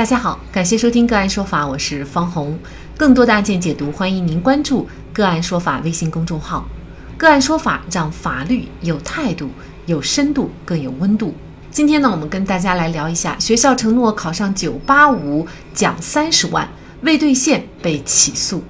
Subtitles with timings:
[0.00, 2.58] 大家好，感谢收听个案说法，我是方红。
[2.96, 6.66] 更多的案件解读，欢迎您关注个案说法微信公众号。
[7.18, 9.50] 个案说法让法律有态度、
[9.84, 11.34] 有深度、更有温度。
[11.70, 16.66] 今天呢，我们跟大家来聊一下学校承诺考上九八五奖三十万
[17.02, 18.64] 未兑现被起诉。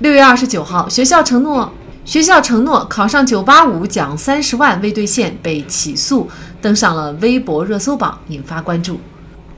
[0.00, 1.72] 六月二十九号，学校承诺
[2.04, 6.28] 学校承诺考上九八五奖三十万未兑现被起诉，
[6.60, 9.00] 登上了微博热搜榜，引发关注。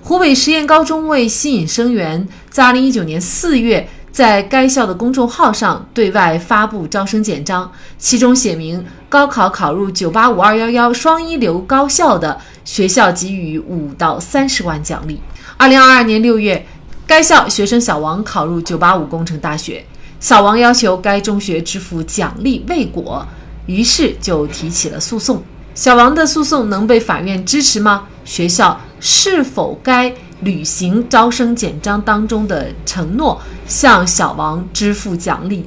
[0.06, 15.20] 湖北实验高中为吸引生源，在二零一九年四月，在该校的公众号上对外发布招生简章，其中写明高考考入九八五二幺幺双一流高校的学校给予五到三十万奖励。
[15.56, 16.64] 二零二二年六月，
[17.04, 19.84] 该校学生小王考入九八五工程大学，
[20.20, 23.26] 小王要求该中学支付奖励未果，
[23.66, 25.42] 于是就提起了诉讼。
[25.74, 28.06] 小王的诉讼能被法院支持吗？
[28.24, 28.80] 学校？
[29.00, 35.64] 是否该履行招生简章当中的承诺，向小王支付奖励？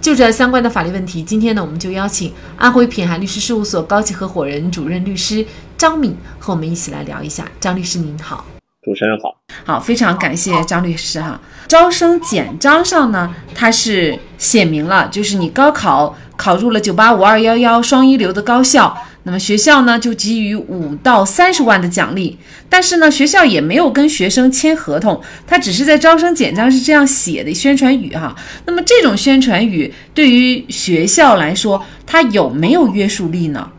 [0.00, 5.44] 就这相关的法律问题，今天呢，我们就邀请安徽品涵律师事务所高级合伙人、主任律师
[5.76, 7.44] 张敏和我们一起来聊一下。
[7.58, 8.44] 张律师您好，
[8.82, 11.38] 主持人好，好，非常感谢张律师哈。
[11.66, 18.96] 招生简章上呢，它是写明了，就是你高考考入了九八五二幺幺双一流的高校。
[19.28, 22.38] 那么学校呢就给予五到三十万的奖励，
[22.70, 28.34] 但是呢学校也没有跟学生签合同，他只是在招生简章是这样写的宣传语哈。
[28.64, 33.70] 那么这种宣传语对于学校来说，它有没有约束力呢？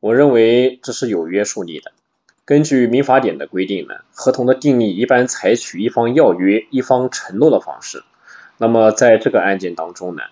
[0.00, 1.92] 我认为这是有约束力的。
[2.46, 8.02] 根据民法典的规定呢，合同的订立一般采取一方要约一方承诺的方式。
[8.56, 10.22] 那么在这个案件当中呢，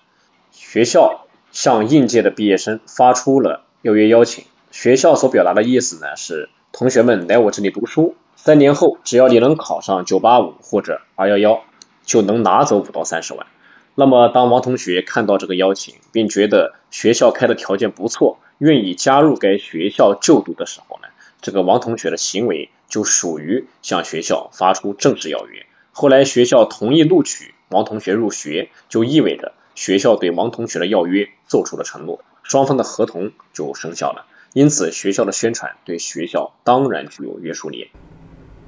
[0.52, 4.44] 学校向应届的毕业生发出了要约邀请。
[4.74, 11.62] 学校所表达的意思呢是，同学们来我这里读书，三年后只要你能考上九八五或者二幺幺，
[12.04, 13.46] 就能拿走五到三十万。
[13.94, 21.06] 那么当王同学看到这个邀请，并觉得学校开的条件不错，愿意加入该学校就读的时候呢，
[21.40, 25.66] 这个王同学的行为就属于向学校发出正式邀约。
[25.92, 34.26] 后来学校同意录取王同学入学，就意味着学校对王同学的要约做出了承诺，双方的合同就生效了。
[34.54, 37.90] 因此，学校的宣传对学校当然具有约束力。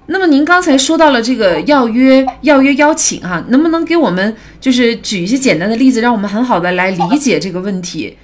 [0.08, 8.18] 那么，您刚才说到了这个要约、要约邀请，哈，能不能给我们就是举一些简单的例子，让我们很好的来理解这个问题？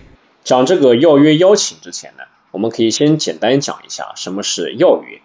[0.45, 5.21] 讲这个要约邀请之前呢，我们可以先简单讲一下什么是要约。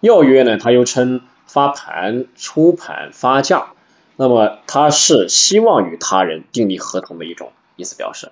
[0.00, 3.72] 要约呢，它又称发盘、出盘、发价，
[4.16, 8.30] 那么它是希望与他人订立合同的一种意思表示。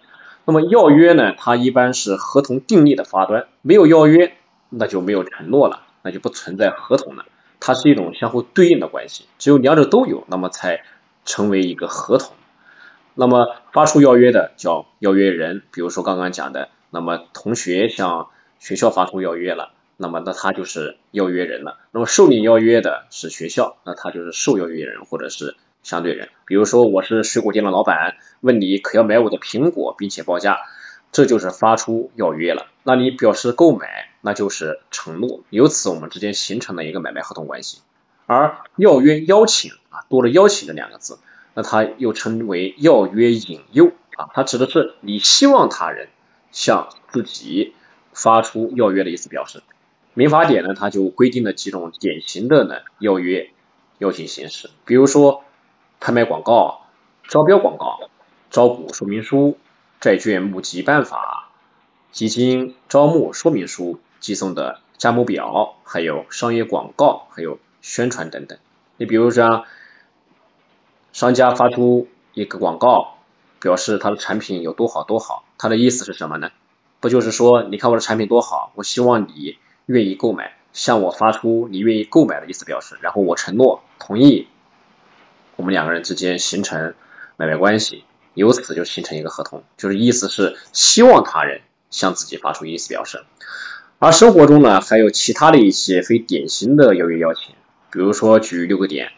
[0.48, 1.34] 那么要约呢？
[1.36, 4.32] 它一般是合同订立的发端，没有要约，
[4.70, 7.26] 那就没有承诺了，那就不存在合同了。
[7.60, 10.84] 它是一种相互对应的关系，只有两者都有，那么才
[11.26, 12.32] 成为一个合同。
[13.14, 21.76] 那么发出要约的叫要约人，比如说刚刚讲的，那么同学向学校发出要约了，那么那他就是要约人了。
[21.92, 25.56] 那么受理要约的是学校，那他就是受邀约人或者是。
[25.82, 30.58] 相对人，比如说我是水果店的老板，问你可要买我的苹果，并且报价，
[31.12, 32.66] 这就是发出要约了。
[32.82, 37.80] 那你表示购买，那就是承诺，由此我们之间形成了一个买卖合同关系。
[38.26, 41.18] 而要约邀请啊，多了邀请这两个字，
[41.54, 46.08] 那它又称为要约引诱啊，它指的是你希望他人
[46.52, 47.72] 向自己
[48.12, 49.62] 发出要约的意思表示。
[50.12, 53.50] 民法典呢，它就规定了几种典型的呢要约
[53.98, 55.44] 邀请形式，比如说。
[56.00, 56.82] 拍卖广告、
[57.28, 58.08] 招标广告、
[58.50, 59.58] 招股说明书、
[60.00, 61.48] 债券募集办法、
[62.12, 68.58] 基金招募说明书、寄送的价目表，还有商业广告，还有宣传等等。
[68.96, 69.64] 你比如说，
[71.12, 73.18] 商家发出一个广告，
[73.60, 76.50] 表示他的产品有多好多好，他的意思是什么呢？
[77.00, 84.48] 不就是说，你看我的产品多好，我希望你愿意购买，向我发出你愿意购买的意思表示，然后我承诺同意。
[85.58, 86.94] 我们两个人之间形成
[87.36, 93.24] 买卖关系，由此就形成一个合同，就是意思是希望他人向自己发出意思表示。
[93.98, 97.56] 而生活中呢，还有其他的一些非典型的邀约邀请，
[97.90, 99.10] 比如说举六个点。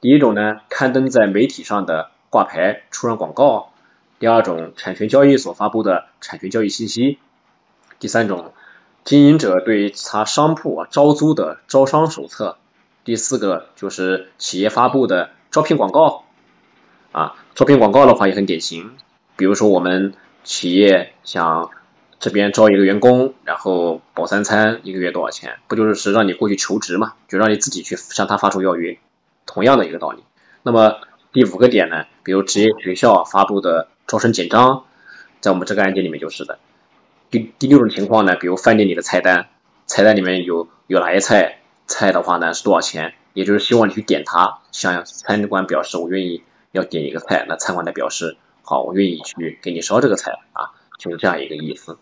[0.00, 3.72] 第一种呢，刊登在媒体上的挂牌出让广告；
[4.20, 7.18] 第二种，产权交易所发布的产权交易信息；
[7.98, 8.54] 第三种，
[9.02, 12.58] 经营者对其他商铺啊招租的招商手册。
[13.04, 16.24] 第四个就是企业发布的招聘广告
[17.12, 18.92] 啊，招聘广告的话也很典型，
[19.36, 20.14] 比如说我们
[20.44, 21.70] 企业想
[22.20, 25.58] 这边招一个员工，然后保三餐，一个月多少钱？
[25.66, 27.14] 不就是让你过去求职嘛？
[27.28, 28.98] 就让你自己去向他发出邀约，
[29.46, 30.22] 同样的一个道理。
[30.62, 31.00] 那么
[31.32, 34.84] 第五个点呢，比如职业学校发布的招生简章，
[35.40, 36.60] 在我们这个案件里面就是的。
[37.30, 39.48] 第第六种情况呢，比如饭店里的菜单，
[39.86, 43.14] 菜单里面有有哪些菜，菜的话呢是多少钱？
[43.34, 51.96] 也就是希望你去点它，向餐馆表示我愿意要点一个菜，那餐馆的表示好，我愿意去给你烧这个菜啊，就是这样一个意思。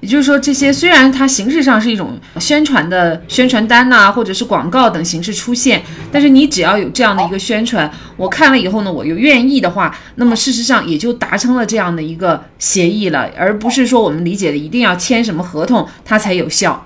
[0.00, 16.84] 也就是说，这些虽然它形式上是一种宣传的宣传单呐，或者是广告等形式出现，但是你只要有这样的一个宣传，我看了以后呢，我又愿意的话，那么事实上也就达成了这样的一个协议了，而不是说我们理解的一定要签什么合同它才有效。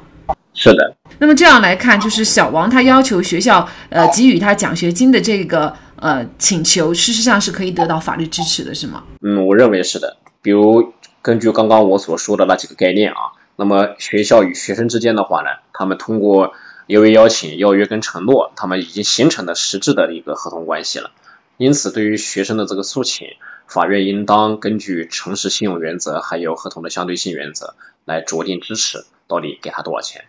[0.56, 0.96] 是的。
[1.20, 9.04] 那么这样来看，就是小王他要求学校呃给予他奖学金的这个呃请求，事实上是可以得到法律支持的，是吗？
[9.20, 10.16] 嗯，我认为是的。
[10.42, 10.92] 比如。
[11.22, 16.52] 根据刚刚我所说的那几个概念啊，那么学校与学生之间的话呢，他们通过
[16.86, 21.10] 邀约、邀请、邀约跟承诺，他们已经形成了实质的一个合同关系了。
[21.56, 23.26] 因此，对于学生的这个诉请，
[23.66, 27.74] 法院应当根据诚实信用原则，还有合同的相对性原则
[28.04, 30.26] 来酌定支持，到底给他多少钱。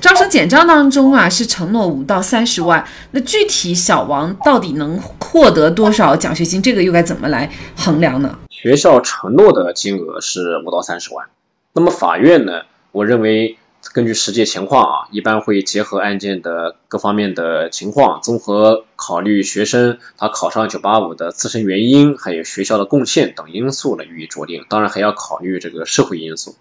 [0.00, 6.62] 招生简章当中啊，是承诺五到三十万，那具体小王到底能获得多少奖学金？
[6.62, 8.38] 这个又该怎么来衡量呢？
[8.50, 11.26] 学校承诺的金额是五到三十万，
[11.72, 12.62] 那么法院呢？
[12.92, 13.58] 我认为
[13.92, 26.54] 根据实际情况啊，一般会结合案件的各方面的情况，综合考虑学生他考上九八五的自身原因，还有学校的贡献等因素来予以酌定，当然还要考虑这个社会因素。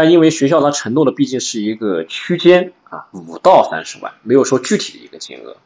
[0.00, 5.56] 但因为学校它承诺的毕竟是一个区间啊，五到三十万，没有说具体的一个金额，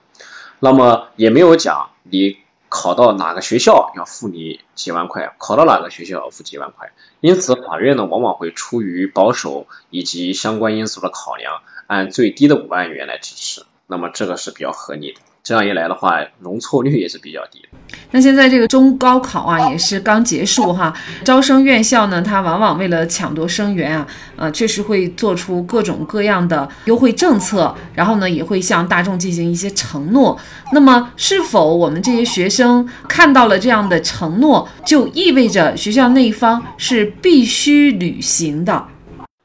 [0.59, 2.39] 那么也没有讲你
[2.71, 15.21] 考到哪个学校要付你几万块，考到哪个学校要付几万块，因此法院呢往往会出于保守以及相关因素的考量，按最低的五万元来支持，那么这个是比较合理的。
[15.45, 17.69] 这样一来的话，容错率也是比较低的。
[18.13, 20.95] 那现在这个中高考啊，也是刚结束哈，
[21.25, 24.07] 招生院校呢，它往往为了抢夺生源啊，
[24.37, 30.39] 呃，确实会做出各种各样的优惠政策，然后呢，也会向大众进行一些承诺。
[30.73, 38.87] 那么，是否我们这些学生看到了这样的承诺，就意味着学校那一方是必须履行的？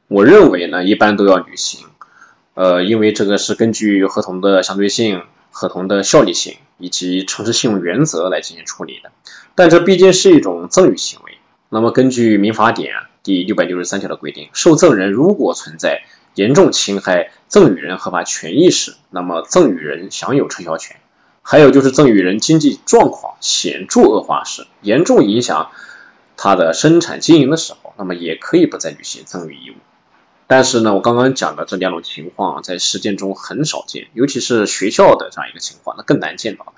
[0.06, 1.87] 我认为呢，一般都要履行，
[2.58, 5.22] 呃，因为这个是根据合同的相对性。
[5.50, 9.10] 合同的效力性以及诚实信用原则来进行处理的，
[9.56, 11.38] 但这毕竟是一种赠与行为。
[11.70, 12.94] 那么根据民法典
[13.24, 20.98] 第六百六十三条的规定，受赠人如果存在严重侵害赠与人合法权益时，那么赠与人享有撤销权。
[21.42, 25.70] 还有就是赠与人经济状况显著恶化时，严重影响
[26.36, 29.74] 他的生产经营的时候，那么也可以不再履行赠与义务。
[30.48, 36.72] 但是呢，我刚刚讲的这两种情况在实践中很少见，尤其是学校的这样一个情况，那更难见到。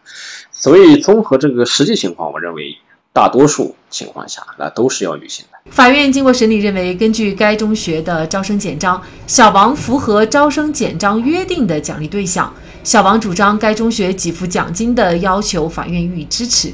[0.51, 2.79] 所以综合这个实际情况，我认为
[3.13, 5.59] 大多数情况下那都是要履行的。
[5.71, 12.53] 法院经过审理认为，根据该中学的招生简章，小王符合招生简章约定的奖励对象，
[12.83, 16.73] 小王主张该中学给付奖金的要求，法院予以支持。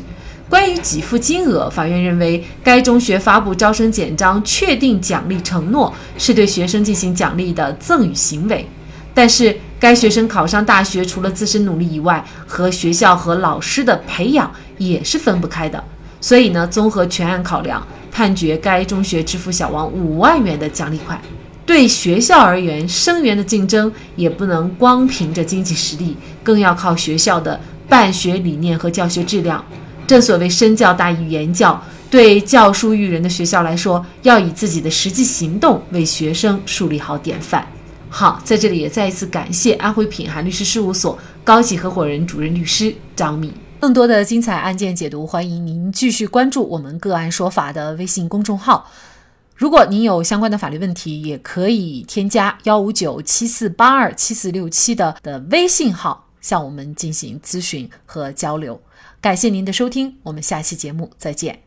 [0.49, 8.67] 关于给付金额，法院认为该中学发布招生简章确定奖励承诺，是对学生进行奖励的赠与行为。
[9.13, 15.83] 但是，该学生考上大学，除了自身努力以外，和学校和老师的培养也是分不开的。
[16.21, 21.21] 所以呢，综合全案考量，判决该中学支付小王五万元的奖励款。
[21.65, 29.65] 对学校而言，生源的竞争也不能光凭着经济实力，更要靠学校的办学理念和教学质量。
[30.07, 37.67] 正所谓身教大于言教，对教书育人的学校来说，要以自己的实际行动为学生树立好典范。
[38.09, 43.53] 好，在这里也再一次感谢安徽品涵律师事务所高级合伙人、主任律师张敏。
[43.81, 48.91] 更多的精彩案件解读，欢迎您继续关注我们个案说法的微信公众号。
[49.55, 58.81] 如果您有相关的法律问题，也可以添加幺五九七四八二七四六七的的微信号向我们进行咨询和交流。
[59.27, 61.66] 感谢您的收听，我们下期节目再见。